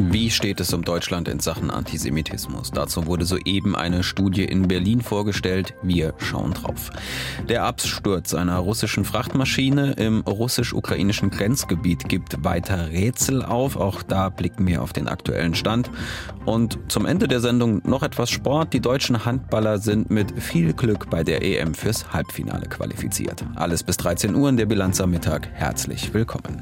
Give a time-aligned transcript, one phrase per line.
[0.00, 2.70] Wie steht es um Deutschland in Sachen Antisemitismus?
[2.70, 5.74] Dazu wurde soeben eine Studie in Berlin vorgestellt.
[5.82, 6.90] Wir schauen drauf.
[7.48, 13.74] Der Absturz einer russischen Frachtmaschine im russisch-ukrainischen Grenzgebiet gibt weiter Rätsel auf.
[13.74, 15.90] Auch da blicken wir auf den aktuellen Stand.
[16.44, 18.74] Und zum Ende der Sendung noch etwas Sport.
[18.74, 23.44] Die deutschen Handballer sind mit viel Glück bei der EM fürs Halbfinale qualifiziert.
[23.56, 25.48] Alles bis 13 Uhr in der Bilanz am Mittag.
[25.54, 26.60] Herzlich willkommen.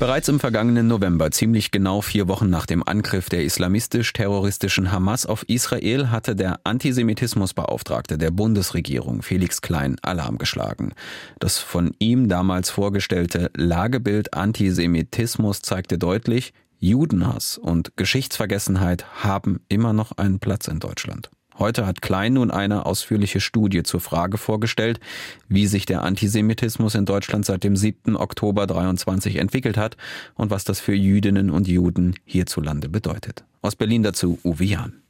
[0.00, 5.46] Bereits im vergangenen November, ziemlich genau vier Wochen nach dem Angriff der islamistisch-terroristischen Hamas auf
[5.46, 10.94] Israel, hatte der Antisemitismusbeauftragte der Bundesregierung Felix Klein Alarm geschlagen.
[11.38, 20.12] Das von ihm damals vorgestellte Lagebild Antisemitismus zeigte deutlich, Judenhass und Geschichtsvergessenheit haben immer noch
[20.12, 21.28] einen Platz in Deutschland.
[21.60, 24.98] Heute hat Klein nun eine ausführliche Studie zur Frage vorgestellt,
[25.46, 28.16] wie sich der Antisemitismus in Deutschland seit dem 7.
[28.16, 29.98] Oktober 23 entwickelt hat
[30.36, 33.44] und was das für Jüdinnen und Juden hierzulande bedeutet.
[33.60, 35.02] Aus Berlin dazu Uwe Jahn.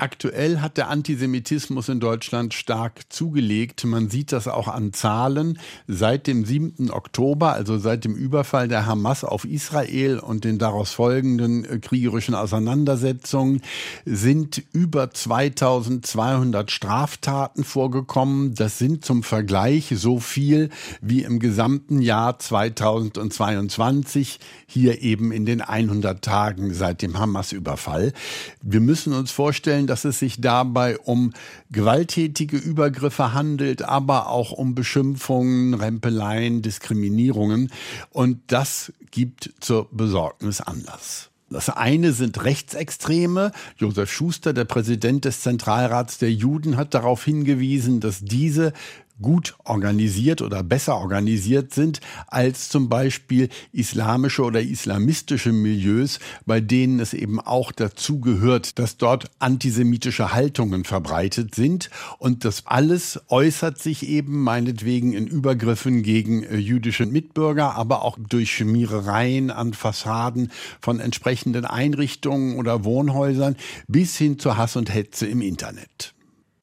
[0.00, 3.84] Aktuell hat der Antisemitismus in Deutschland stark zugelegt.
[3.84, 5.58] Man sieht das auch an Zahlen.
[5.86, 6.90] Seit dem 7.
[6.90, 12.34] Oktober, also seit dem Überfall der Hamas auf Israel und den daraus folgenden äh, kriegerischen
[12.34, 13.60] Auseinandersetzungen
[14.06, 18.54] sind über 2200 Straftaten vorgekommen.
[18.54, 20.70] Das sind zum Vergleich so viel
[21.02, 28.14] wie im gesamten Jahr 2022, hier eben in den 100 Tagen seit dem Hamas-Überfall.
[28.62, 31.32] Wir müssen uns vorstellen, dass es sich dabei um
[31.70, 37.70] gewalttätige Übergriffe handelt, aber auch um Beschimpfungen, Rempeleien, Diskriminierungen.
[38.10, 41.30] Und das gibt zur Besorgnis Anlass.
[41.50, 43.50] Das eine sind Rechtsextreme.
[43.76, 48.72] Josef Schuster, der Präsident des Zentralrats der Juden, hat darauf hingewiesen, dass diese
[49.20, 57.00] gut organisiert oder besser organisiert sind als zum Beispiel islamische oder islamistische Milieus, bei denen
[57.00, 61.90] es eben auch dazu gehört, dass dort antisemitische Haltungen verbreitet sind.
[62.18, 68.18] Und das alles äußert sich eben meinetwegen in Übergriffen gegen äh, jüdische Mitbürger, aber auch
[68.18, 73.56] durch Schmierereien an Fassaden von entsprechenden Einrichtungen oder Wohnhäusern
[73.88, 76.14] bis hin zu Hass und Hetze im Internet.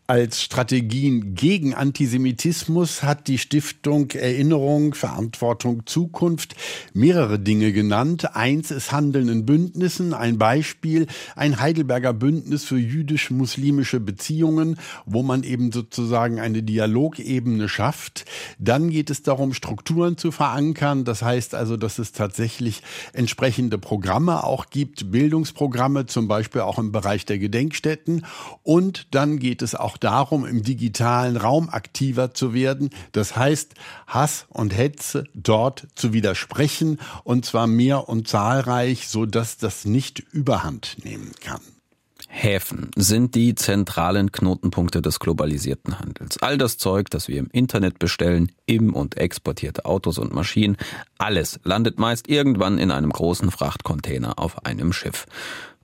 [0.09, 6.56] Als Strategien gegen Antisemitismus hat die Stiftung Erinnerung, Verantwortung, Zukunft
[6.94, 8.34] mehrere Dinge genannt.
[8.34, 10.13] Eins ist Handeln in Bündnissen.
[10.13, 18.23] Ein Beispiel, ein Heidelberger Bündnis für jüdisch-muslimische Beziehungen, wo man eben sozusagen eine Dialogebene schafft.
[18.59, 21.03] Dann geht es darum, Strukturen zu verankern.
[21.03, 22.81] Das heißt also, dass es tatsächlich
[23.12, 28.25] entsprechende Programme auch gibt, Bildungsprogramme, zum Beispiel auch im Bereich der Gedenkstätten.
[28.63, 32.90] Und dann geht es auch darum, im digitalen Raum aktiver zu werden.
[33.12, 33.74] Das heißt,
[34.08, 40.19] Hass und Hetze dort zu widersprechen und zwar mehr und zahlreich, so dass das nicht
[40.19, 41.62] überhand nehmen kann.
[42.30, 46.38] Häfen sind die zentralen Knotenpunkte des globalisierten Handels.
[46.40, 50.78] All das Zeug, das wir im Internet bestellen, im und exportierte Autos und Maschinen,
[51.18, 55.25] alles landet meist irgendwann in einem großen Frachtcontainer auf einem Schiff.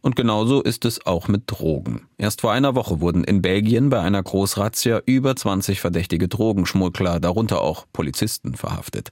[0.03, 2.09] Und genauso ist es auch mit Drogen.
[2.17, 7.61] Erst vor einer Woche wurden in Belgien bei einer Großrazzia über 20 verdächtige Drogenschmuggler, darunter
[7.61, 9.11] auch Polizisten, verhaftet,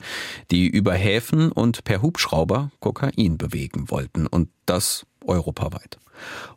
[0.51, 4.27] die über Häfen und per Hubschrauber Kokain bewegen wollten.
[4.27, 5.97] Und das europaweit.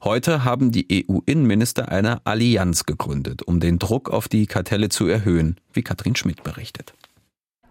[0.02, 5.60] Heute haben die EU-Innenminister eine Allianz gegründet, um den Druck auf die Kartelle zu erhöhen,
[5.72, 6.94] wie Katrin Schmidt berichtet.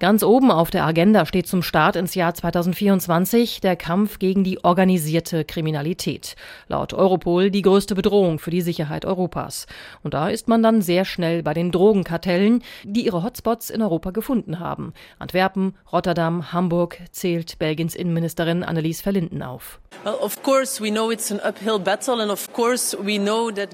[0.03, 4.61] Ganz oben auf der Agenda steht zum Start ins Jahr 2024 der Kampf gegen die
[4.61, 6.35] organisierte Kriminalität.
[6.67, 9.65] Laut Europol die größte Bedrohung für die Sicherheit Europas.
[10.03, 14.11] Und da ist man dann sehr schnell bei den Drogenkartellen, die ihre Hotspots in Europa
[14.11, 14.91] gefunden haben.
[15.19, 19.79] Antwerpen, Rotterdam, Hamburg zählt Belgiens Innenministerin Annelies Verlinden auf.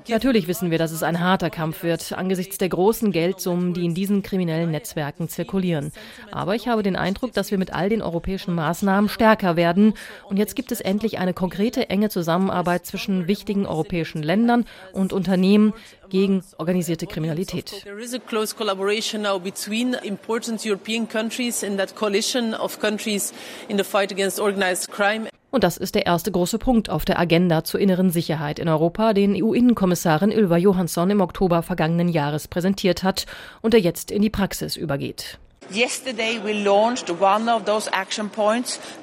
[0.08, 3.96] Natürlich wissen wir, dass es ein harter Kampf wird, angesichts der großen Geldsummen, die in
[3.96, 5.92] diesen kriminellen Netzwerken zirkulieren.
[6.32, 9.94] Aber ich habe den Eindruck, dass wir mit all den europäischen Maßnahmen stärker werden.
[10.28, 15.74] Und jetzt gibt es endlich eine konkrete, enge Zusammenarbeit zwischen wichtigen europäischen Ländern und Unternehmen
[16.10, 17.86] gegen organisierte Kriminalität.
[25.52, 29.14] Und das ist der erste große Punkt auf der Agenda zur inneren Sicherheit in Europa,
[29.14, 33.26] den EU-Innenkommissarin Ylva Johansson im Oktober vergangenen Jahres präsentiert hat
[33.62, 35.40] und der jetzt in die Praxis übergeht.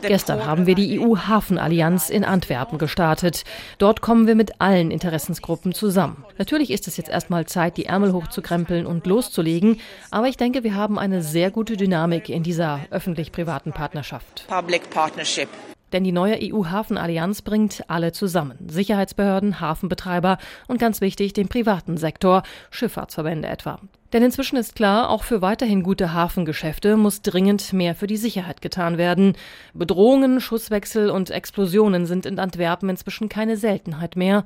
[0.02, 3.44] Gestern haben wir die EU-Hafenallianz in Antwerpen gestartet.
[3.78, 6.24] Dort kommen wir mit allen Interessensgruppen zusammen.
[6.38, 9.80] Natürlich ist es jetzt erstmal Zeit, die Ärmel hochzukrempeln und loszulegen,
[10.10, 14.46] aber ich denke, wir haben eine sehr gute Dynamik in dieser öffentlich-privaten Partnerschaft.
[14.48, 15.48] Public Partnership.
[15.92, 18.58] Denn die neue EU-Hafenallianz bringt alle zusammen.
[18.68, 23.78] Sicherheitsbehörden, Hafenbetreiber und ganz wichtig den privaten Sektor, Schifffahrtsverbände etwa.
[24.16, 28.62] Denn inzwischen ist klar, auch für weiterhin gute Hafengeschäfte muss dringend mehr für die Sicherheit
[28.62, 29.34] getan werden.
[29.74, 34.44] Bedrohungen, Schusswechsel und Explosionen sind in Antwerpen inzwischen keine Seltenheit mehr.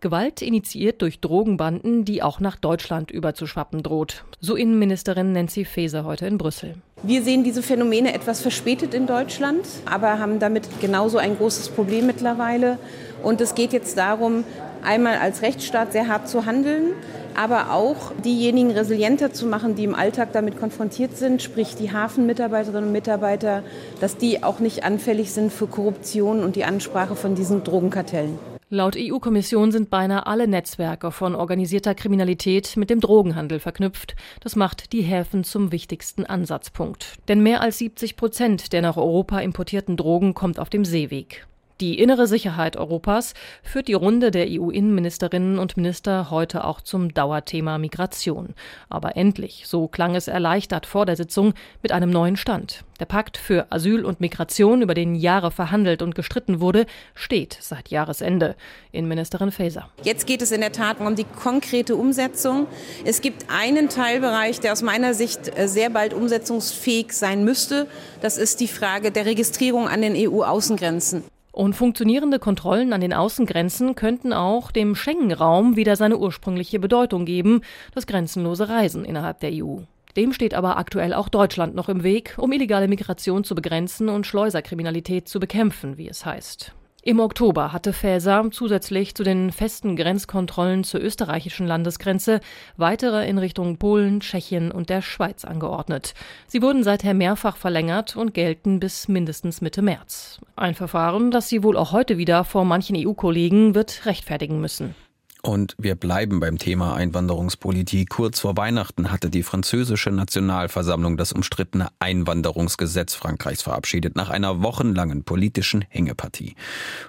[0.00, 4.24] Gewalt initiiert durch Drogenbanden, die auch nach Deutschland überzuschwappen droht.
[4.40, 6.74] So Innenministerin Nancy Faeser heute in Brüssel.
[7.04, 12.06] Wir sehen diese Phänomene etwas verspätet in Deutschland, aber haben damit genauso ein großes Problem
[12.06, 12.76] mittlerweile.
[13.22, 14.42] Und es geht jetzt darum,
[14.82, 16.94] einmal als Rechtsstaat sehr hart zu handeln,
[17.36, 22.86] aber auch diejenigen resilienter zu machen, die im Alltag damit konfrontiert sind, sprich die Hafenmitarbeiterinnen
[22.86, 23.62] und Mitarbeiter,
[24.00, 28.38] dass die auch nicht anfällig sind für Korruption und die Ansprache von diesen Drogenkartellen.
[28.74, 34.16] Laut EU-Kommission sind beinahe alle Netzwerke von organisierter Kriminalität mit dem Drogenhandel verknüpft.
[34.40, 37.16] Das macht die Häfen zum wichtigsten Ansatzpunkt.
[37.28, 41.46] Denn mehr als 70 Prozent der nach Europa importierten Drogen kommt auf dem Seeweg.
[41.82, 43.34] Die innere Sicherheit Europas
[43.64, 48.54] führt die Runde der EU-Innenministerinnen und Minister heute auch zum Dauerthema Migration.
[48.88, 52.84] Aber endlich, so klang es erleichtert vor der Sitzung, mit einem neuen Stand.
[53.00, 56.86] Der Pakt für Asyl und Migration, über den Jahre verhandelt und gestritten wurde,
[57.16, 58.54] steht seit Jahresende.
[58.92, 59.88] Innenministerin Faeser.
[60.04, 62.68] Jetzt geht es in der Tat um die konkrete Umsetzung.
[63.04, 67.88] Es gibt einen Teilbereich, der aus meiner Sicht äh, sehr bald umsetzungsfähig sein müsste.
[68.20, 71.24] Das ist die Frage der Registrierung an den EU-Außengrenzen.
[71.52, 77.60] Und funktionierende Kontrollen an den Außengrenzen könnten auch dem Schengen-Raum wieder seine ursprüngliche Bedeutung geben,
[77.94, 79.80] das grenzenlose Reisen innerhalb der EU.
[80.16, 84.26] Dem steht aber aktuell auch Deutschland noch im Weg, um illegale Migration zu begrenzen und
[84.26, 86.74] Schleuserkriminalität zu bekämpfen, wie es heißt.
[87.04, 92.38] Im Oktober hatte Faeser zusätzlich zu den festen Grenzkontrollen zur österreichischen Landesgrenze
[92.76, 96.14] weitere in Richtung Polen, Tschechien und der Schweiz angeordnet.
[96.46, 100.40] Sie wurden seither mehrfach verlängert und gelten bis mindestens Mitte März.
[100.54, 104.94] Ein Verfahren, das sie wohl auch heute wieder vor manchen EU-Kollegen wird rechtfertigen müssen.
[105.44, 108.10] Und wir bleiben beim Thema Einwanderungspolitik.
[108.10, 115.24] Kurz vor Weihnachten hatte die französische Nationalversammlung das umstrittene Einwanderungsgesetz Frankreichs verabschiedet, nach einer wochenlangen
[115.24, 116.54] politischen Hängepartie.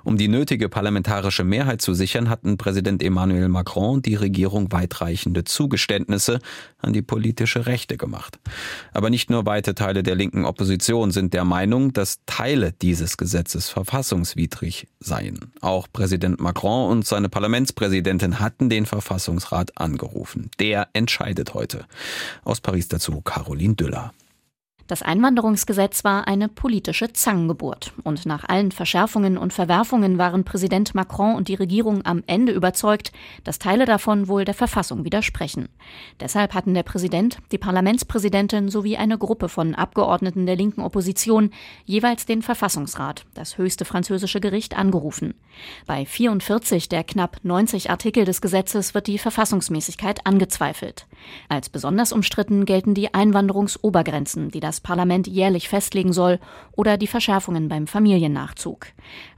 [0.03, 6.39] Um die nötige parlamentarische Mehrheit zu sichern, hatten Präsident Emmanuel Macron die Regierung weitreichende Zugeständnisse
[6.80, 8.39] an die politische Rechte gemacht.
[8.94, 13.69] Aber nicht nur weite Teile der linken Opposition sind der Meinung, dass Teile dieses Gesetzes
[13.69, 15.51] verfassungswidrig seien.
[15.62, 20.50] Auch Präsident Macron und seine Parlamentspräsidentin Präsidentin hatten den Verfassungsrat angerufen.
[20.60, 21.86] Der entscheidet heute.
[22.44, 24.14] Aus Paris dazu Caroline Düller.
[24.94, 27.94] Das Einwanderungsgesetz war eine politische Zangengeburt.
[28.04, 33.12] Und nach allen Verschärfungen und Verwerfungen waren Präsident Macron und die Regierung am Ende überzeugt,
[33.44, 35.68] dass Teile davon wohl der Verfassung widersprechen.
[36.19, 41.50] Deshalb hatten der Präsident, die Parlamentspräsidentin sowie eine Gruppe von Abgeordneten der linken Opposition
[41.86, 45.34] jeweils den Verfassungsrat, das höchste französische Gericht, angerufen.
[45.88, 51.07] Bei 44 der knapp 90 Artikel des Gesetzes wird die Verfassungsmäßigkeit angezweifelt.
[51.50, 56.39] Als besonders umstritten gelten die Einwanderungsobergrenzen, die das Parlament jährlich festlegen soll,
[56.74, 58.88] oder die Verschärfungen beim Familiennachzug.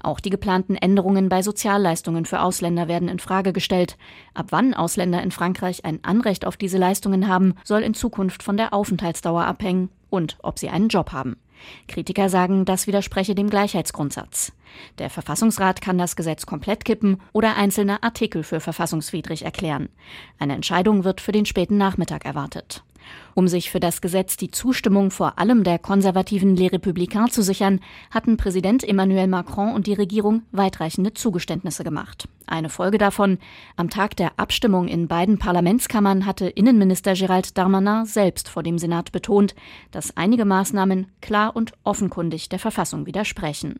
[0.01, 3.97] Auch die geplanten Änderungen bei Sozialleistungen für Ausländer werden in Frage gestellt.
[4.33, 8.57] Ab wann Ausländer in Frankreich ein Anrecht auf diese Leistungen haben, soll in Zukunft von
[8.57, 11.37] der Aufenthaltsdauer abhängen und ob sie einen Job haben.
[11.87, 14.51] Kritiker sagen, das widerspreche dem Gleichheitsgrundsatz.
[14.97, 19.89] Der Verfassungsrat kann das Gesetz komplett kippen oder einzelne Artikel für verfassungswidrig erklären.
[20.37, 22.83] Eine Entscheidung wird für den späten Nachmittag erwartet.
[23.33, 27.79] Um sich für das Gesetz die Zustimmung vor allem der konservativen Les Républicains zu sichern,
[28.11, 32.27] hatten Präsident Emmanuel Macron und die Regierung weitreichende Zugeständnisse gemacht.
[32.47, 33.39] Eine Folge davon,
[33.75, 39.11] am Tag der Abstimmung in beiden Parlamentskammern hatte Innenminister Gérald Darmanin selbst vor dem Senat
[39.11, 39.55] betont,
[39.91, 43.79] dass einige Maßnahmen klar und offenkundig der Verfassung widersprechen.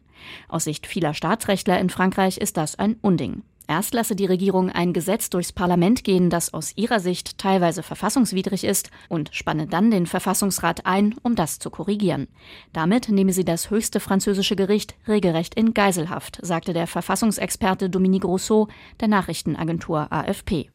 [0.50, 3.44] Aus Sicht vieler Staatsrechtler in Frankreich ist das ein Unding.
[3.68, 8.64] Erst lasse die Regierung ein Gesetz durchs Parlament gehen, das aus ihrer Sicht teilweise verfassungswidrig
[8.64, 12.28] ist, und spanne dann den Verfassungsrat ein, um das zu korrigieren.
[12.74, 18.68] Damit nehme sie das höchste französische Gericht regelrecht in Geiselhaft, sagte der Verfassungsexperte Dominique Rousseau
[19.00, 20.70] der Nachrichtenagentur AFP.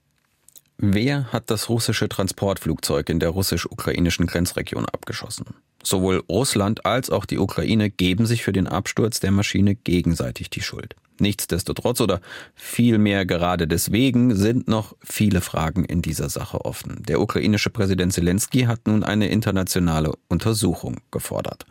[0.83, 5.45] Wer hat das russische Transportflugzeug in der russisch-ukrainischen Grenzregion abgeschossen?
[5.83, 10.63] Sowohl Russland als auch die Ukraine geben sich für den Absturz der Maschine gegenseitig die
[10.63, 10.97] Schuld.
[11.19, 12.23] Nichtsdestotrotz oder
[12.55, 17.03] vielmehr gerade deswegen sind noch viele Fragen in dieser Sache offen.
[17.07, 21.67] Der ukrainische Präsident Zelensky hat nun eine internationale Untersuchung gefordert.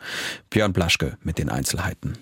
[0.50, 2.16] Björn Blaschke mit den Einzelheiten.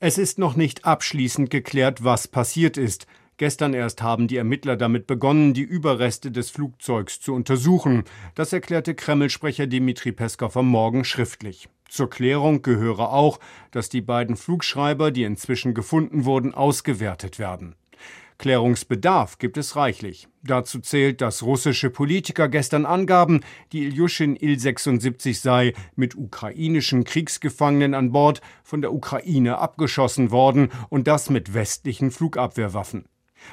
[0.00, 3.06] Es ist noch nicht abschließend geklärt, was passiert ist.
[3.40, 8.04] Gestern erst haben die Ermittler damit begonnen, die Überreste des Flugzeugs zu untersuchen.
[8.34, 11.70] Das erklärte Kreml-Sprecher Dmitri Peskov am Morgen schriftlich.
[11.88, 17.76] Zur Klärung gehöre auch, dass die beiden Flugschreiber, die inzwischen gefunden wurden, ausgewertet werden.
[18.36, 20.28] Klärungsbedarf gibt es reichlich.
[20.42, 23.40] Dazu zählt, dass russische Politiker gestern angaben,
[23.72, 31.08] die Ilyushin Il-76 sei mit ukrainischen Kriegsgefangenen an Bord von der Ukraine abgeschossen worden und
[31.08, 33.06] das mit westlichen Flugabwehrwaffen.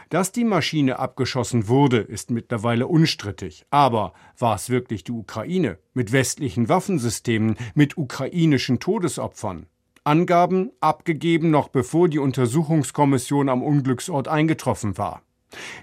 [0.09, 3.65] Dass die Maschine abgeschossen wurde, ist mittlerweile unstrittig.
[3.69, 9.67] Aber war es wirklich die Ukraine mit westlichen Waffensystemen, mit ukrainischen Todesopfern?
[10.03, 15.21] Angaben abgegeben noch bevor die Untersuchungskommission am Unglücksort eingetroffen war.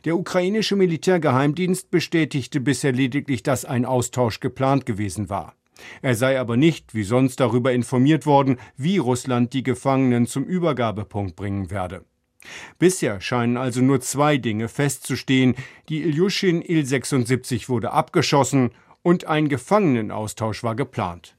[0.04, 5.54] Der ukrainische Militärgeheimdienst bestätigte bisher lediglich, dass ein Austausch geplant gewesen war.
[6.02, 11.36] Er sei aber nicht wie sonst darüber informiert worden, wie Russland die Gefangenen zum Übergabepunkt
[11.36, 12.04] bringen werde.
[12.78, 15.54] Bisher scheinen also nur zwei Dinge festzustehen.
[15.88, 18.70] Die Ilyushin Il-76 wurde abgeschossen
[19.02, 21.36] und ein Gefangenenaustausch war geplant.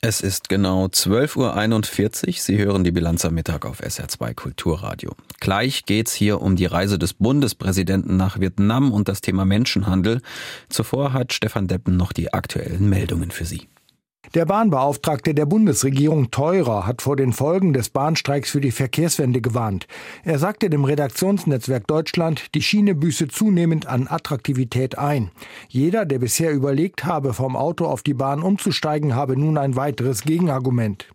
[0.00, 2.32] Es ist genau 12.41 Uhr.
[2.36, 5.16] Sie hören die Bilanz am Mittag auf SR2 Kulturradio.
[5.40, 10.20] Gleich geht's hier um die Reise des Bundespräsidenten nach Vietnam und das Thema Menschenhandel.
[10.68, 13.66] Zuvor hat Stefan Deppen noch die aktuellen Meldungen für Sie.
[14.34, 19.86] Der Bahnbeauftragte der Bundesregierung Teurer hat vor den Folgen des Bahnstreiks für die Verkehrswende gewarnt.
[20.22, 25.30] Er sagte dem Redaktionsnetzwerk Deutschland, die Schiene büße zunehmend an Attraktivität ein.
[25.68, 30.22] Jeder, der bisher überlegt habe, vom Auto auf die Bahn umzusteigen, habe nun ein weiteres
[30.22, 31.06] Gegenargument.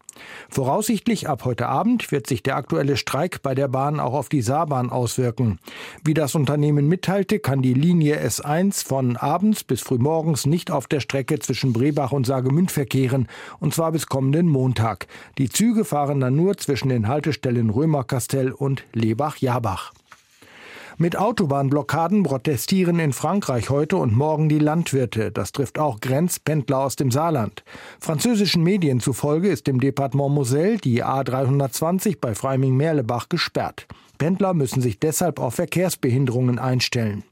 [0.50, 4.42] Voraussichtlich ab heute Abend wird sich der aktuelle Streik bei der Bahn auch auf die
[4.42, 5.60] Saarbahn auswirken.
[6.04, 11.00] Wie das Unternehmen mitteilte, kann die Linie S1 von abends bis frühmorgens nicht auf der
[11.00, 13.28] Strecke zwischen Brebach und Sagemünd verkehren,
[13.60, 15.08] und zwar bis kommenden Montag.
[15.38, 19.94] Die Züge fahren dann nur zwischen den Haltestellen Römerkastell und Lebach-Jabach.
[20.98, 25.32] Mit Autobahnblockaden protestieren in Frankreich heute und morgen die Landwirte.
[25.32, 27.64] Das trifft auch Grenzpendler aus dem Saarland.
[28.00, 33.88] Französischen Medien zufolge ist im Departement Moselle die A320 bei Freiming-Merlebach gesperrt.
[34.20, 37.24] Pendler müssen sich deshalb auf Verkehrsbehinderungen einstellen.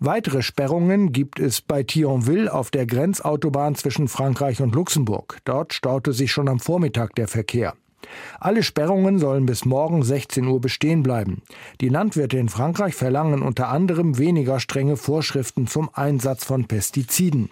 [0.00, 5.38] Weitere Sperrungen gibt es bei Thionville auf der Grenzautobahn zwischen Frankreich und Luxemburg.
[5.44, 7.74] Dort staute sich schon am Vormittag der Verkehr.
[8.40, 11.42] Alle Sperrungen sollen bis morgen 16 Uhr bestehen bleiben.
[11.80, 17.50] Die Landwirte in Frankreich verlangen unter anderem weniger strenge Vorschriften zum Einsatz von Pestiziden.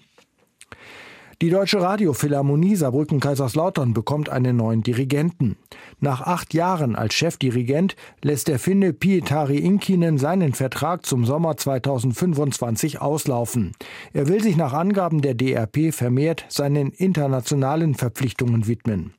[1.43, 5.57] Die Deutsche Radiophilharmonie Saarbrücken-Kaiserslautern bekommt einen neuen Dirigenten.
[6.01, 13.01] Nach acht Jahren als Chefdirigent lässt der Finne Pietari Inkinen seinen Vertrag zum Sommer 2025
[13.01, 13.73] auslaufen.
[14.13, 19.13] Er will sich nach Angaben der DRP vermehrt seinen internationalen Verpflichtungen widmen.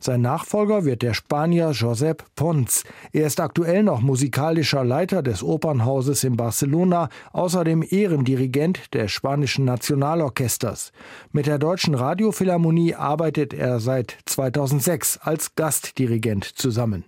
[0.00, 2.84] Sein Nachfolger wird der Spanier Josep Pons.
[3.12, 10.92] Er ist aktuell noch musikalischer Leiter des Opernhauses in Barcelona, außerdem Ehrendirigent des spanischen Nationalorchesters.
[11.30, 17.04] Mit der Deutschen Radiophilharmonie arbeitet er seit 2006 als Gastdirigent zusammen.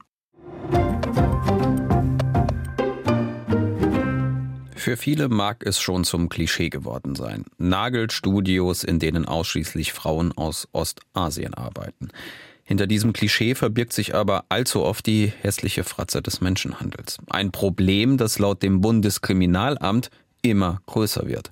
[4.84, 7.46] Für viele mag es schon zum Klischee geworden sein.
[7.56, 12.10] Nagelstudios, in denen ausschließlich Frauen aus Ostasien arbeiten.
[12.64, 17.16] Hinter diesem Klischee verbirgt sich aber allzu oft die hässliche Fratze des Menschenhandels.
[17.30, 20.10] Ein Problem, das laut dem Bundeskriminalamt
[20.42, 21.50] immer größer wird.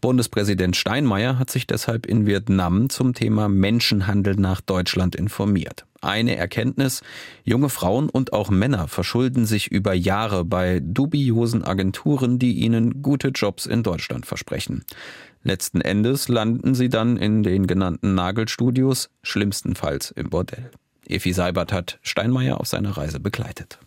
[0.00, 5.86] Bundespräsident Steinmeier hat sich deshalb in Vietnam zum Thema Menschenhandel nach Deutschland informiert.
[6.02, 7.00] Eine Erkenntnis,
[7.44, 13.28] junge Frauen und auch Männer verschulden sich über Jahre bei dubiosen Agenturen, die ihnen gute
[13.28, 14.84] Jobs in Deutschland versprechen.
[15.44, 20.72] Letzten Endes landen sie dann in den genannten Nagelstudios, schlimmstenfalls im Bordell.
[21.06, 23.78] Efi Seibert hat Steinmeier auf seiner Reise begleitet.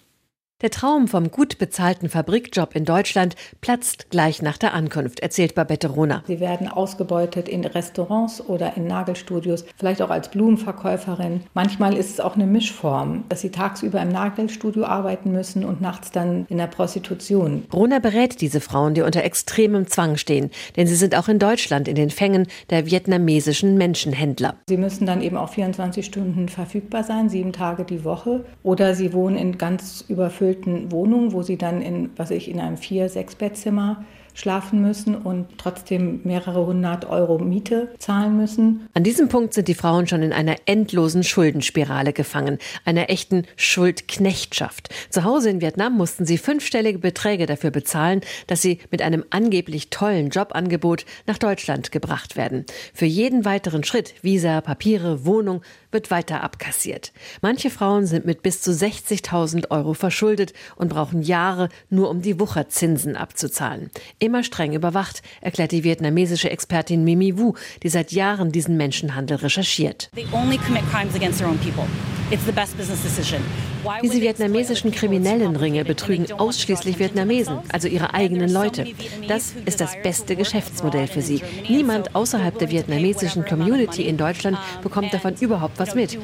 [0.66, 5.90] Der Traum vom gut bezahlten Fabrikjob in Deutschland platzt gleich nach der Ankunft, erzählt Babette
[5.90, 6.24] Rohner.
[6.26, 11.42] Sie werden ausgebeutet in Restaurants oder in Nagelstudios, vielleicht auch als Blumenverkäuferin.
[11.54, 16.10] Manchmal ist es auch eine Mischform, dass sie tagsüber im Nagelstudio arbeiten müssen und nachts
[16.10, 17.66] dann in der Prostitution.
[17.72, 21.88] Rohner berät diese Frauen, die unter extremem Zwang stehen, denn sie sind auch in Deutschland
[21.88, 24.56] in den Fängen der vietnamesischen Menschenhändler.
[24.68, 29.14] Sie müssen dann eben auch 24 Stunden verfügbar sein, sieben Tage die Woche, oder sie
[29.14, 33.10] wohnen in ganz überfüllten gefüllten Wohnung, wo sie dann in, was ich, in einem Vier-,
[33.10, 34.04] Sechs-Bettzimmer
[34.38, 38.90] schlafen müssen und trotzdem mehrere hundert Euro Miete zahlen müssen.
[38.94, 44.90] An diesem Punkt sind die Frauen schon in einer endlosen Schuldenspirale gefangen, einer echten Schuldknechtschaft.
[45.10, 49.90] Zu Hause in Vietnam mussten sie fünfstellige Beträge dafür bezahlen, dass sie mit einem angeblich
[49.90, 52.66] tollen Jobangebot nach Deutschland gebracht werden.
[52.94, 55.62] Für jeden weiteren Schritt, Visa, Papiere, Wohnung,
[55.96, 57.14] wird weiter abkassiert.
[57.42, 62.38] Manche Frauen sind mit bis zu 60.000 Euro verschuldet und brauchen Jahre nur um die
[62.38, 63.90] Wucherzinsen abzuzahlen.
[64.20, 70.12] Immer streng überwacht, erklärt die vietnamesische Expertin Mimi Wu, die seit Jahren diesen Menschenhandel recherchiert.
[74.02, 78.88] Diese vietnamesischen Kriminellenringe betrügen ausschließlich Vietnamesen, also ihre eigenen Leute.
[79.28, 81.44] Das ist das beste Geschäftsmodell für sie.
[81.70, 86.18] Niemand außerhalb der vietnamesischen Community in Deutschland bekommt davon überhaupt was mit.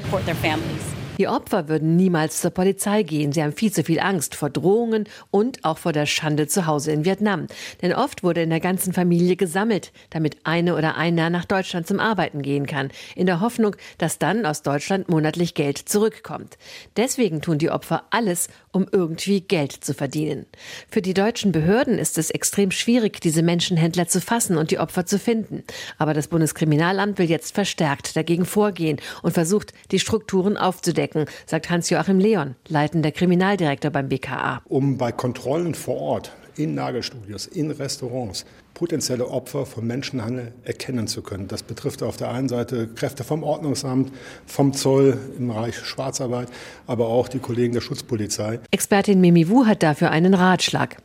[1.17, 3.31] Die Opfer würden niemals zur Polizei gehen.
[3.31, 6.91] Sie haben viel zu viel Angst vor Drohungen und auch vor der Schande zu Hause
[6.91, 7.47] in Vietnam.
[7.81, 11.99] Denn oft wurde in der ganzen Familie gesammelt, damit eine oder einer nach Deutschland zum
[11.99, 16.57] Arbeiten gehen kann, in der Hoffnung, dass dann aus Deutschland monatlich Geld zurückkommt.
[16.97, 20.45] Deswegen tun die Opfer alles, um irgendwie Geld zu verdienen.
[20.89, 25.05] Für die deutschen Behörden ist es extrem schwierig, diese Menschenhändler zu fassen und die Opfer
[25.05, 25.63] zu finden.
[25.97, 32.19] Aber das Bundeskriminalamt will jetzt verstärkt dagegen vorgehen und versucht, die Strukturen aufzudecken, sagt Hans-Joachim
[32.19, 34.61] Leon, leitender Kriminaldirektor beim BKA.
[34.65, 38.45] Um bei Kontrollen vor Ort in Nagelstudios, in Restaurants
[38.81, 41.47] potenzielle Opfer von Menschenhandel erkennen zu können.
[41.47, 44.11] Das betrifft auf der einen Seite Kräfte vom Ordnungsamt,
[44.47, 46.47] vom Zoll im Bereich Schwarzarbeit,
[46.87, 48.59] aber auch die Kollegen der Schutzpolizei.
[48.71, 50.97] Expertin Mimi Wu hat dafür einen Ratschlag.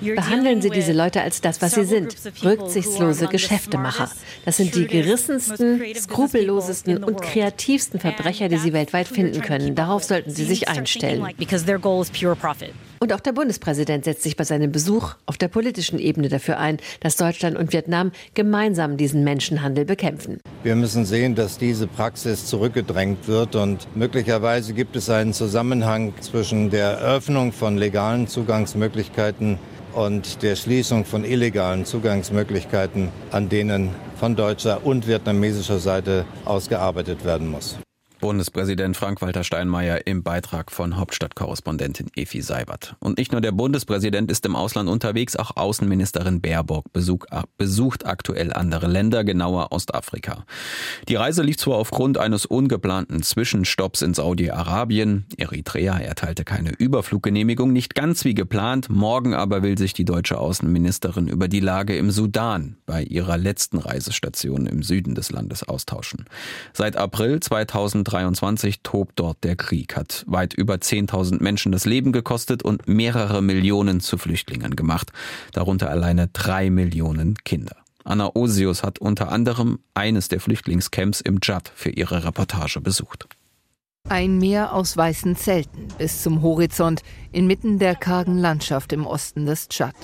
[0.00, 4.10] Behandeln Sie diese Leute als das, was sie sind, rücksichtslose Geschäftemacher.
[4.44, 9.74] Das sind die gerissensten, skrupellosesten und kreativsten Verbrecher, die Sie weltweit finden können.
[9.76, 11.26] Darauf sollten Sie sich einstellen.
[12.98, 16.78] Und auch der Bundespräsident setzt sich bei seinem Besuch auf der politischen Ebene dafür ein,
[17.00, 20.40] dass Deutschland und Vietnam gemeinsam diesen Menschenhandel bekämpfen.
[20.62, 26.70] Wir müssen sehen, dass diese Praxis zurückgedrängt wird und möglicherweise gibt es einen Zusammenhang zwischen
[26.70, 29.58] der Eröffnung von legalen Zugangsmöglichkeiten
[29.92, 37.50] und der Schließung von illegalen Zugangsmöglichkeiten, an denen von deutscher und vietnamesischer Seite ausgearbeitet werden
[37.50, 37.78] muss.
[38.18, 42.96] Bundespräsident Frank-Walter Steinmeier im Beitrag von Hauptstadtkorrespondentin Efi Seibert.
[42.98, 47.26] Und nicht nur der Bundespräsident ist im Ausland unterwegs, auch Außenministerin Baerbock besuch,
[47.58, 50.46] besucht aktuell andere Länder, genauer Ostafrika.
[51.08, 55.26] Die Reise lief zwar aufgrund eines ungeplanten Zwischenstopps in Saudi-Arabien.
[55.36, 58.88] Eritrea erteilte keine Überfluggenehmigung, nicht ganz wie geplant.
[58.88, 63.76] Morgen aber will sich die deutsche Außenministerin über die Lage im Sudan bei ihrer letzten
[63.76, 66.24] Reisestation im Süden des Landes austauschen.
[66.72, 72.12] Seit April 2000 2023 tobt dort der Krieg, hat weit über 10.000 Menschen das Leben
[72.12, 75.10] gekostet und mehrere Millionen zu Flüchtlingen gemacht,
[75.52, 77.76] darunter alleine drei Millionen Kinder.
[78.04, 83.26] Anna Osius hat unter anderem eines der Flüchtlingscamps im Dschad für ihre Reportage besucht.
[84.08, 89.68] Ein Meer aus weißen Zelten bis zum Horizont inmitten der kargen Landschaft im Osten des
[89.68, 89.94] Tschad.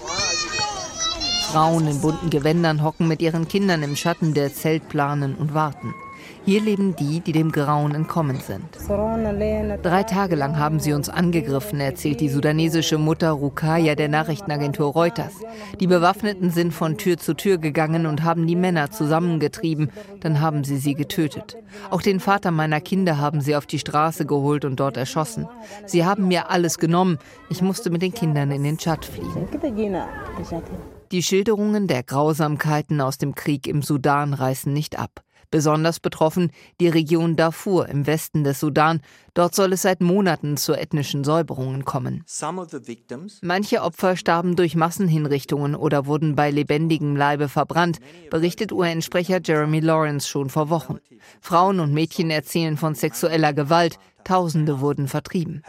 [1.53, 5.95] Frauen in bunten Gewändern hocken mit ihren Kindern im Schatten der Zeltplanen und warten.
[6.45, 8.65] Hier leben die, die dem Grauen entkommen sind.
[8.89, 15.35] Drei Tage lang haben sie uns angegriffen, erzählt die sudanesische Mutter Rukaya der Nachrichtenagentur Reuters.
[15.79, 19.91] Die Bewaffneten sind von Tür zu Tür gegangen und haben die Männer zusammengetrieben.
[20.21, 21.57] Dann haben sie sie getötet.
[21.91, 25.47] Auch den Vater meiner Kinder haben sie auf die Straße geholt und dort erschossen.
[25.87, 27.19] Sie haben mir alles genommen.
[27.51, 29.49] Ich musste mit den Kindern in den Tschad fliegen.
[31.13, 35.23] Die Schilderungen der Grausamkeiten aus dem Krieg im Sudan reißen nicht ab.
[35.53, 39.03] Besonders betroffen die Region Darfur im Westen des Sudan.
[39.35, 42.25] Dort soll es seit Monaten zu ethnischen Säuberungen kommen.
[43.43, 47.99] Manche Opfer starben durch Massenhinrichtungen oder wurden bei lebendigem Leibe verbrannt,
[48.31, 50.99] berichtet UN-Sprecher Jeremy Lawrence schon vor Wochen.
[51.43, 53.99] Frauen und Mädchen erzählen von sexueller Gewalt.
[54.25, 55.63] Tausende wurden vertrieben.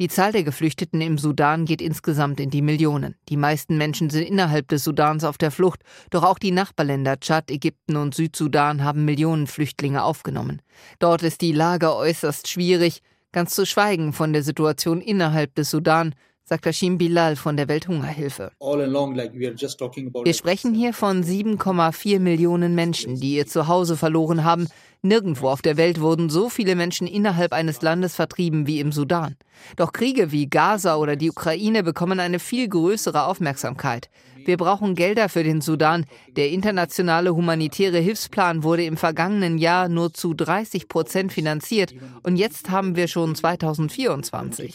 [0.00, 3.14] Die Zahl der Geflüchteten im Sudan geht insgesamt in die Millionen.
[3.28, 7.48] Die meisten Menschen sind innerhalb des Sudans auf der Flucht, doch auch die Nachbarländer Tschad,
[7.48, 10.62] Ägypten und Südsudan haben Millionen Flüchtlinge aufgenommen.
[10.98, 16.16] Dort ist die Lage äußerst schwierig, ganz zu schweigen von der Situation innerhalb des Sudan,
[16.42, 18.50] sagt Hashim Bilal von der Welthungerhilfe.
[18.60, 24.66] Wir sprechen hier von 7,4 Millionen Menschen, die ihr Zuhause verloren haben,
[25.04, 29.36] Nirgendwo auf der Welt wurden so viele Menschen innerhalb eines Landes vertrieben wie im Sudan.
[29.76, 34.08] Doch Kriege wie Gaza oder die Ukraine bekommen eine viel größere Aufmerksamkeit.
[34.46, 36.06] Wir brauchen Gelder für den Sudan.
[36.36, 42.70] Der internationale humanitäre Hilfsplan wurde im vergangenen Jahr nur zu 30 Prozent finanziert und jetzt
[42.70, 44.74] haben wir schon 2024.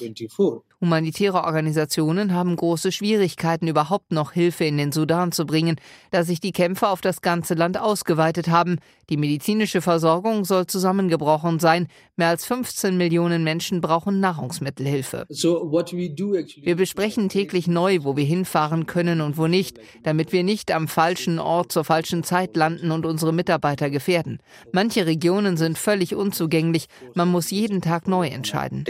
[0.81, 5.75] Humanitäre Organisationen haben große Schwierigkeiten, überhaupt noch Hilfe in den Sudan zu bringen,
[6.11, 8.79] da sich die Kämpfe auf das ganze Land ausgeweitet haben.
[9.09, 11.87] Die medizinische Versorgung soll zusammengebrochen sein.
[12.15, 15.25] Mehr als 15 Millionen Menschen brauchen Nahrungsmittelhilfe.
[15.29, 20.87] Wir besprechen täglich neu, wo wir hinfahren können und wo nicht, damit wir nicht am
[20.87, 24.39] falschen Ort zur falschen Zeit landen und unsere Mitarbeiter gefährden.
[24.73, 26.87] Manche Regionen sind völlig unzugänglich.
[27.15, 28.83] Man muss jeden Tag neu entscheiden.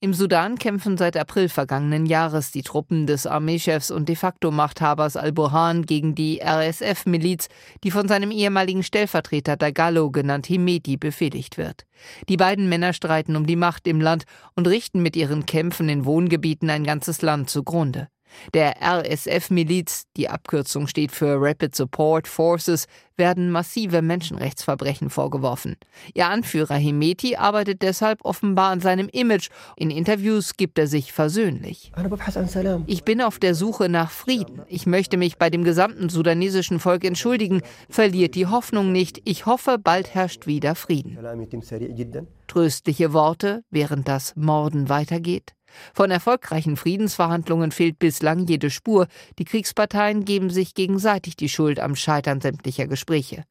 [0.00, 5.16] Im Sudan kämpfen seit April vergangenen Jahres die Truppen des Armeechefs und de facto Machthabers
[5.16, 7.48] al-Burhan gegen die RSF-Miliz,
[7.84, 11.84] die von seinem ehemaligen Stellvertreter Dagalo, genannt Hemedi, befehligt wird.
[12.28, 16.04] Die beiden Männer streiten um die Macht im Land und richten mit ihren Kämpfen in
[16.04, 18.08] Wohngebieten ein ganzes Land zugrunde.
[18.54, 25.76] Der RSF-Miliz, die Abkürzung steht für Rapid Support Forces, werden massive Menschenrechtsverbrechen vorgeworfen.
[26.14, 29.48] Ihr Anführer Hemeti arbeitet deshalb offenbar an seinem Image.
[29.76, 31.92] In Interviews gibt er sich versöhnlich.
[32.86, 34.62] Ich bin auf der Suche nach Frieden.
[34.66, 37.62] Ich möchte mich bei dem gesamten sudanesischen Volk entschuldigen.
[37.88, 39.20] Verliert die Hoffnung nicht.
[39.24, 41.18] Ich hoffe, bald herrscht wieder Frieden.
[42.48, 45.54] Tröstliche Worte, während das Morden weitergeht.
[45.94, 49.06] Von erfolgreichen Friedensverhandlungen fehlt bislang jede Spur.
[49.38, 53.44] Die Kriegsparteien geben sich gegenseitig die Schuld am Scheitern sämtlicher Gespräche.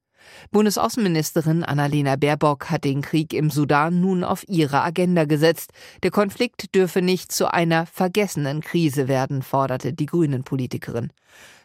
[0.52, 5.72] Bundesaußenministerin Annalena Baerbock hat den Krieg im Sudan nun auf ihre Agenda gesetzt.
[6.04, 11.12] Der Konflikt dürfe nicht zu einer vergessenen Krise werden, forderte die Grünen-Politikerin.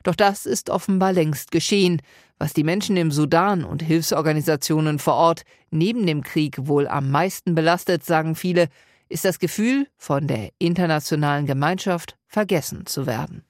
[0.03, 2.01] Doch das ist offenbar längst geschehen.
[2.38, 7.55] Was die Menschen im Sudan und Hilfsorganisationen vor Ort neben dem Krieg wohl am meisten
[7.55, 8.69] belastet, sagen viele,
[9.09, 13.45] ist das Gefühl, von der internationalen Gemeinschaft vergessen zu werden.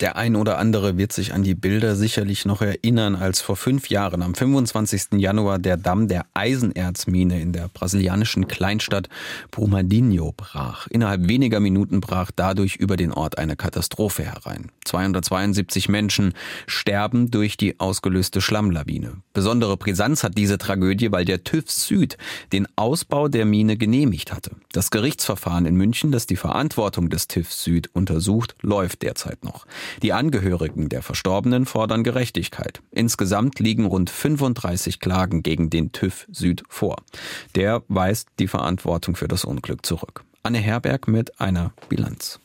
[0.00, 3.88] Der ein oder andere wird sich an die Bilder sicherlich noch erinnern, als vor fünf
[3.88, 5.12] Jahren am 25.
[5.12, 9.08] Januar der Damm der Eisenerzmine in der brasilianischen Kleinstadt
[9.50, 10.86] Brumadinho brach.
[10.88, 14.70] Innerhalb weniger Minuten brach dadurch über den Ort eine Katastrophe herein.
[14.84, 16.34] 272 Menschen
[16.66, 19.22] sterben durch die ausgelöste Schlammlawine.
[19.32, 22.18] Besondere Brisanz hat diese Tragödie, weil der TÜV Süd
[22.52, 24.50] den Ausbau der Mine genehmigt hatte.
[24.72, 29.64] Das Gerichtsverfahren in München, das die Verantwortung des TÜV Süd untersucht, läuft derzeit noch.
[30.02, 32.80] Die Angehörigen der Verstorbenen fordern Gerechtigkeit.
[32.90, 36.96] Insgesamt liegen rund 35 Klagen gegen den TÜV Süd vor.
[37.54, 40.24] Der weist die Verantwortung für das Unglück zurück.
[40.42, 42.40] Anne Herberg mit einer Bilanz.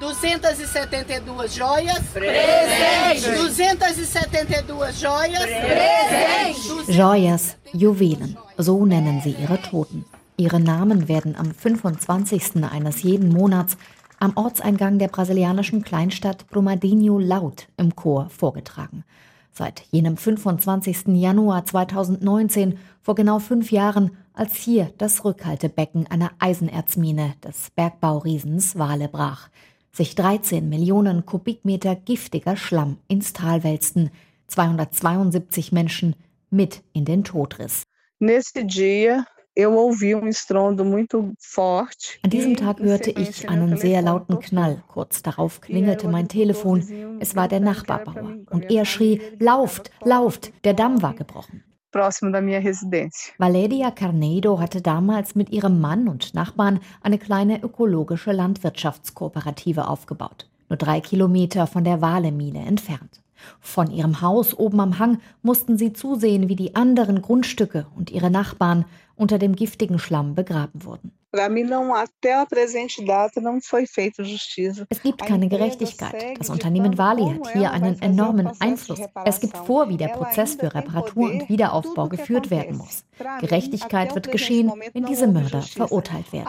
[0.00, 2.02] 272 joias.
[2.12, 3.52] Presente.
[3.54, 5.46] 272 joias.
[5.46, 6.92] Presente.
[6.92, 10.04] Joias, Juwelen, so nennen sie ihre Toten.
[10.36, 12.62] Ihre Namen werden am 25.
[12.70, 13.78] eines jeden Monats
[14.18, 19.04] am Ortseingang der brasilianischen Kleinstadt Brumadinho laut im Chor vorgetragen.
[19.52, 21.08] Seit jenem 25.
[21.14, 29.08] Januar 2019, vor genau fünf Jahren, als hier das Rückhaltebecken einer Eisenerzmine des Bergbauriesens Wale
[29.08, 29.48] brach,
[29.92, 34.10] sich 13 Millionen Kubikmeter giftiger Schlamm ins Tal wälzten,
[34.48, 36.16] 272 Menschen
[36.50, 37.84] mit in den Tod riss.
[38.18, 39.24] Nesse dia
[42.22, 44.82] An diesem Tag hörte ich einen sehr lauten Knall.
[44.86, 47.18] Kurz darauf klingelte mein Telefon.
[47.20, 48.36] Es war der Nachbarbauer.
[48.50, 51.64] Und er schrie, lauft, lauft, der Damm war gebrochen.
[53.38, 60.50] Valeria Carnedo hatte damals mit ihrem Mann und Nachbarn eine kleine ökologische Landwirtschaftskooperative aufgebaut.
[60.68, 63.22] Nur drei Kilometer von der Wale-Mine entfernt.
[63.60, 68.30] Von ihrem Haus oben am Hang mussten sie zusehen, wie die anderen Grundstücke und ihre
[68.30, 68.84] Nachbarn
[69.16, 71.12] unter dem giftigen Schlamm begraben wurden.
[74.88, 76.38] Es gibt keine Gerechtigkeit.
[76.38, 79.00] Das Unternehmen Wali hat hier einen enormen Einfluss.
[79.24, 83.04] Es gibt vor, wie der Prozess für Reparatur und Wiederaufbau geführt werden muss.
[83.40, 86.46] Gerechtigkeit wird geschehen, wenn diese Mörder verurteilt werden.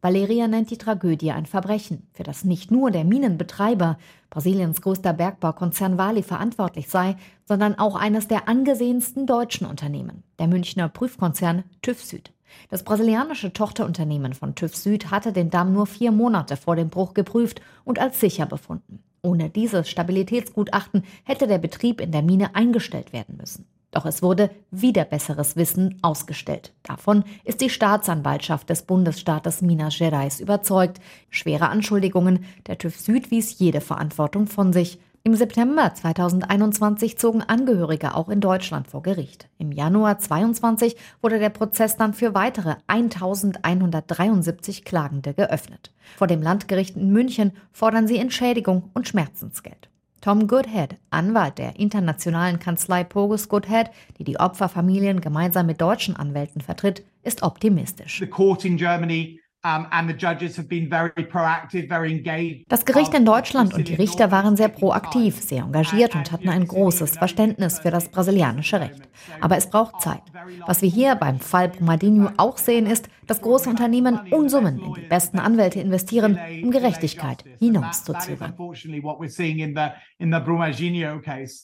[0.00, 3.98] Valeria nennt die Tragödie ein Verbrechen, für das nicht nur der Minenbetreiber,
[4.34, 10.88] Brasiliens größter Bergbaukonzern Vali verantwortlich sei, sondern auch eines der angesehensten deutschen Unternehmen, der Münchner
[10.88, 12.32] Prüfkonzern TÜV Süd.
[12.68, 17.14] Das brasilianische Tochterunternehmen von TÜV Süd hatte den Damm nur vier Monate vor dem Bruch
[17.14, 19.04] geprüft und als sicher befunden.
[19.22, 23.68] Ohne dieses Stabilitätsgutachten hätte der Betrieb in der Mine eingestellt werden müssen.
[23.94, 26.72] Doch es wurde wieder besseres Wissen ausgestellt.
[26.82, 31.00] Davon ist die Staatsanwaltschaft des Bundesstaates Minas Gerais überzeugt.
[31.30, 34.98] Schwere Anschuldigungen, der TÜV Süd wies jede Verantwortung von sich.
[35.22, 39.48] Im September 2021 zogen Angehörige auch in Deutschland vor Gericht.
[39.58, 45.92] Im Januar 2022 wurde der Prozess dann für weitere 1173 Klagende geöffnet.
[46.16, 49.88] Vor dem Landgericht in München fordern sie Entschädigung und Schmerzensgeld.
[50.24, 56.62] Tom Goodhead, Anwalt der internationalen Kanzlei Pogus Goodhead, die die Opferfamilien gemeinsam mit deutschen Anwälten
[56.62, 58.20] vertritt, ist optimistisch.
[58.20, 59.38] The court in Germany
[62.68, 66.66] das Gericht in Deutschland und die Richter waren sehr proaktiv, sehr engagiert und hatten ein
[66.66, 69.08] großes Verständnis für das brasilianische Recht.
[69.40, 70.20] Aber es braucht Zeit.
[70.66, 75.08] Was wir hier beim Fall Brumadinho auch sehen, ist, dass große Unternehmen Unsummen in die
[75.08, 78.52] besten Anwälte investieren, um Gerechtigkeit hinauszuzögern.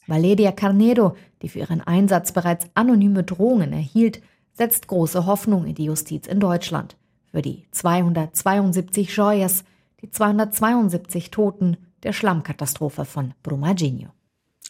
[0.06, 4.22] Valeria Carnedo, die für ihren Einsatz bereits anonyme Drohungen erhielt,
[4.54, 6.96] setzt große Hoffnung in die Justiz in Deutschland
[7.30, 9.64] für die 272 Joyas,
[10.02, 14.10] die 272 Toten der Schlammkatastrophe von Brumadinho.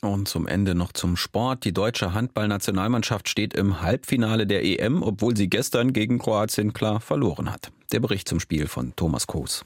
[0.02, 1.64] Und zum Ende noch zum Sport.
[1.64, 7.52] Die deutsche Handballnationalmannschaft steht im Halbfinale der EM, obwohl sie gestern gegen Kroatien klar verloren
[7.52, 7.70] hat.
[7.92, 9.64] Der Bericht zum Spiel von Thomas Koos.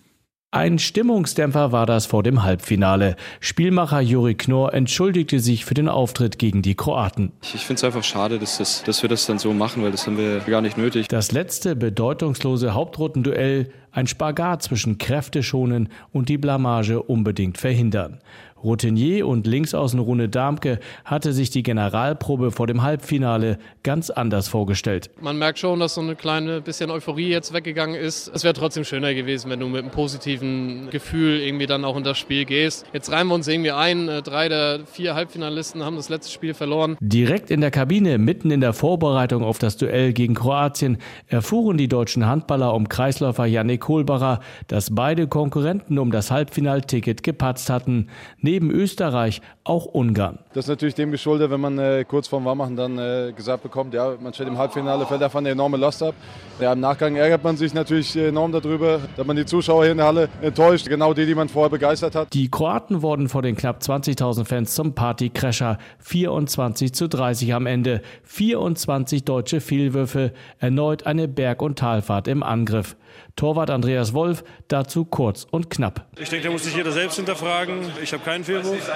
[0.55, 3.17] Ein Stimmungsdämpfer war das vor dem Halbfinale.
[3.41, 7.33] Spielmacher Juri Knorr entschuldigte sich für den Auftritt gegen die Kroaten.
[7.43, 10.07] Ich finde es einfach schade, dass, das, dass wir das dann so machen, weil das
[10.07, 11.09] haben wir gar nicht nötig.
[11.09, 18.19] Das letzte bedeutungslose Hauptrotenduell, ein Spagat zwischen Kräfteschonen und die Blamage unbedingt verhindern.
[18.65, 25.11] Routinier und Linksaußen Rune Darmke hatte sich die Generalprobe vor dem Halbfinale ganz anders vorgestellt.
[25.21, 28.31] Man merkt schon, dass so eine kleine bisschen Euphorie jetzt weggegangen ist.
[28.35, 32.05] Es wäre trotzdem schöner gewesen, wenn du mit einem positiven Gefühl irgendwie dann auch in
[32.05, 32.87] das Spiel gehst.
[32.95, 34.09] Jetzt reimen wir uns irgendwie ein.
[34.09, 36.97] Äh, drei der vier Halbfinalisten haben das letzte Spiel verloren.
[37.01, 41.89] Direkt in der Kabine, mitten in der Vorbereitung auf das Duell gegen Kroatien, erfuhren die
[41.89, 48.09] deutschen Handballer um Kreisläufer Yannick Kohlbacher, dass beide Konkurrenten um das Halbfinalticket gepatzt hatten.
[48.41, 50.39] Neben neben Österreich auch Ungarn.
[50.55, 53.93] Das ist natürlich dem geschuldet, wenn man äh, kurz vorm Warmmachen dann äh, gesagt bekommt,
[53.93, 56.15] ja, man steht im Halbfinale, fällt davon eine enorme Last ab.
[56.61, 59.99] Ja, Im Nachgang ärgert man sich natürlich enorm darüber, dass man die Zuschauer hier in
[59.99, 62.33] der Halle enttäuscht, genau die, die man vorher begeistert hat.
[62.33, 65.79] Die Kroaten wurden vor den knapp 20.000 Fans zum Partycrasher.
[65.99, 68.01] 24 zu 30 am Ende.
[68.23, 70.33] 24 deutsche Fehlwürfe.
[70.61, 72.95] Erneut eine Berg- und Talfahrt im Angriff.
[73.37, 76.07] Torwart Andreas Wolf dazu kurz und knapp.
[76.19, 77.79] Ich denke, da muss sich jeder selbst hinterfragen.
[78.03, 78.91] Ich habe keinen Fehlwurf.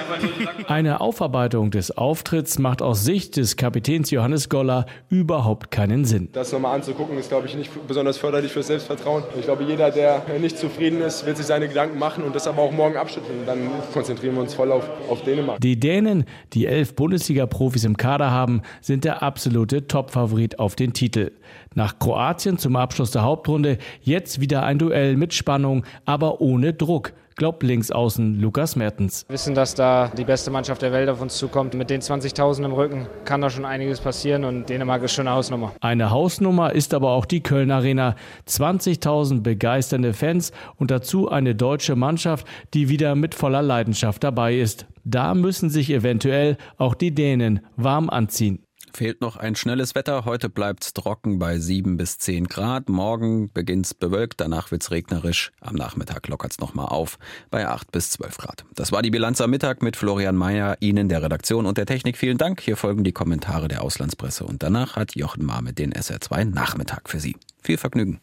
[0.67, 6.29] Eine Aufarbeitung des Auftritts macht aus Sicht des Kapitäns Johannes Goller überhaupt keinen Sinn.
[6.31, 9.23] Das nochmal anzugucken, ist, glaube ich, nicht besonders förderlich fürs Selbstvertrauen.
[9.37, 12.61] Ich glaube, jeder, der nicht zufrieden ist, wird sich seine Gedanken machen und das aber
[12.61, 13.39] auch morgen abschütteln.
[13.45, 15.59] Dann konzentrieren wir uns voll auf, auf Dänemark.
[15.59, 21.31] Die Dänen, die elf Bundesliga-Profis im Kader haben, sind der absolute Topfavorit auf den Titel.
[21.73, 27.13] Nach Kroatien zum Abschluss der Hauptrunde jetzt wieder ein Duell mit Spannung, aber ohne Druck
[27.39, 29.25] glaubt Linksaußen Lukas Mertens.
[29.27, 31.73] Wir wissen, dass da die beste Mannschaft der Welt auf uns zukommt.
[31.73, 35.35] Mit den 20.000 im Rücken kann da schon einiges passieren und Dänemark ist schon eine
[35.35, 35.71] Hausnummer.
[35.79, 38.15] Eine Hausnummer ist aber auch die Köln Arena.
[38.47, 44.85] 20.000 begeisternde Fans und dazu eine deutsche Mannschaft, die wieder mit voller Leidenschaft dabei ist.
[45.05, 48.65] Da müssen sich eventuell auch die Dänen warm anziehen.
[48.93, 50.25] Fehlt noch ein schnelles Wetter.
[50.25, 52.89] Heute bleibt's trocken bei 7 bis 10 Grad.
[52.89, 55.51] Morgen beginnt's bewölkt, danach wird's regnerisch.
[55.61, 57.17] Am Nachmittag lockert's nochmal auf
[57.49, 58.65] bei 8 bis 12 Grad.
[58.75, 62.17] Das war die Bilanz am Mittag mit Florian Mayer, Ihnen der Redaktion und der Technik.
[62.17, 62.61] Vielen Dank.
[62.61, 67.19] Hier folgen die Kommentare der Auslandspresse und danach hat Jochen Marme den SR2 Nachmittag für
[67.19, 67.35] Sie.
[67.61, 68.19] Viel Vergnügen.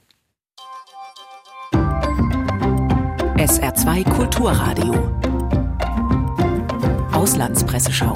[3.37, 4.94] SR2 Kulturradio.
[7.12, 8.14] Auslandspresseschau.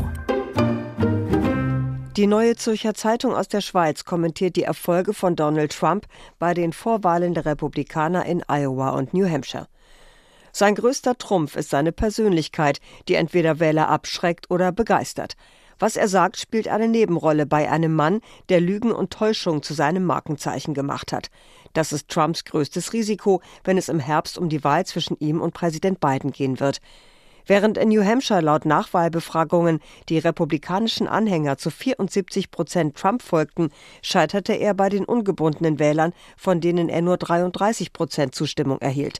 [2.16, 6.07] Die Neue Zürcher Zeitung aus der Schweiz kommentiert die Erfolge von Donald Trump
[6.40, 9.68] bei den Vorwahlen der Republikaner in Iowa und New Hampshire.
[10.53, 15.35] Sein größter Trumpf ist seine Persönlichkeit, die entweder Wähler abschreckt oder begeistert.
[15.79, 20.05] Was er sagt, spielt eine Nebenrolle bei einem Mann, der Lügen und Täuschung zu seinem
[20.05, 21.31] Markenzeichen gemacht hat.
[21.75, 25.55] Das ist Trumps größtes Risiko, wenn es im Herbst um die Wahl zwischen ihm und
[25.55, 26.81] Präsident Biden gehen wird.
[27.46, 33.70] Während in New Hampshire laut Nachwahlbefragungen die republikanischen Anhänger zu 74 Prozent Trump folgten,
[34.03, 39.18] scheiterte er bei den ungebundenen Wählern, von denen er nur 33 Prozent Zustimmung erhielt.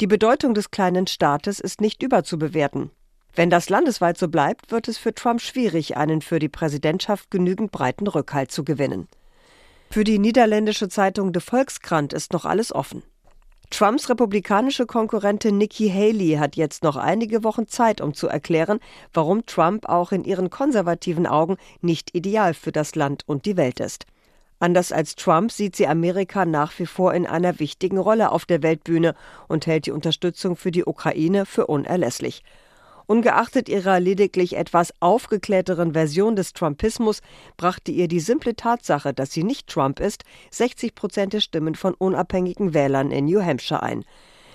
[0.00, 2.90] Die Bedeutung des kleinen Staates ist nicht überzubewerten.
[3.36, 7.72] Wenn das landesweit so bleibt, wird es für Trump schwierig, einen für die Präsidentschaft genügend
[7.72, 9.08] breiten Rückhalt zu gewinnen.
[9.90, 13.02] Für die niederländische Zeitung De Volkskrant ist noch alles offen.
[13.76, 18.78] Trumps republikanische Konkurrentin Nikki Haley hat jetzt noch einige Wochen Zeit, um zu erklären,
[19.12, 23.80] warum Trump auch in ihren konservativen Augen nicht ideal für das Land und die Welt
[23.80, 24.06] ist.
[24.60, 28.62] Anders als Trump sieht sie Amerika nach wie vor in einer wichtigen Rolle auf der
[28.62, 29.16] Weltbühne
[29.48, 32.44] und hält die Unterstützung für die Ukraine für unerlässlich.
[33.06, 37.20] Ungeachtet ihrer lediglich etwas aufgeklärteren Version des Trumpismus
[37.56, 41.94] brachte ihr die simple Tatsache, dass sie nicht Trump ist, 60 Prozent der Stimmen von
[41.94, 44.04] unabhängigen Wählern in New Hampshire ein.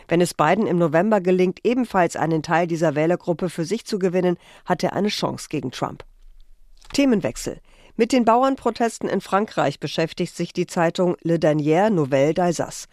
[0.08, 4.38] Wenn es Biden im November gelingt, ebenfalls einen Teil dieser Wählergruppe für sich zu gewinnen,
[4.66, 6.04] hat er eine Chance gegen Trump.
[6.94, 7.60] Themenwechsel.
[7.96, 12.88] Mit den Bauernprotesten in Frankreich beschäftigt sich die Zeitung Le Dernier Nouvelle d'Alsace.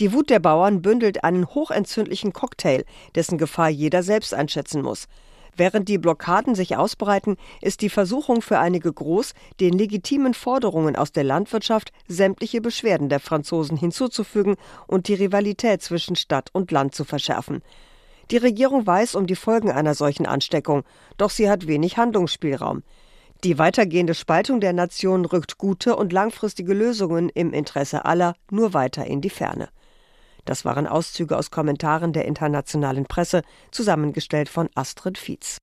[0.00, 2.84] Die Wut der Bauern bündelt einen hochentzündlichen Cocktail,
[3.16, 5.08] dessen Gefahr jeder selbst einschätzen muss.
[5.56, 11.10] Während die Blockaden sich ausbreiten, ist die Versuchung für einige groß, den legitimen Forderungen aus
[11.10, 14.54] der Landwirtschaft sämtliche Beschwerden der Franzosen hinzuzufügen
[14.86, 17.60] und die Rivalität zwischen Stadt und Land zu verschärfen.
[18.30, 20.84] Die Regierung weiß um die Folgen einer solchen Ansteckung,
[21.16, 22.84] doch sie hat wenig Handlungsspielraum.
[23.42, 29.04] Die weitergehende Spaltung der Nation rückt gute und langfristige Lösungen im Interesse aller nur weiter
[29.04, 29.68] in die Ferne.
[30.48, 35.58] Das waren Auszüge aus Kommentaren der internationalen Presse, zusammengestellt von Astrid Fietz.